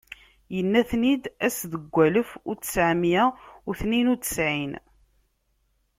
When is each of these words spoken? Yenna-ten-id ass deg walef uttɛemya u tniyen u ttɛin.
Yenna-ten-id 0.55 1.23
ass 1.47 1.57
deg 1.71 1.83
walef 1.93 2.29
uttɛemya 2.51 3.23
u 3.69 3.71
tniyen 3.79 4.11
u 4.13 4.15
ttɛin. 4.19 4.73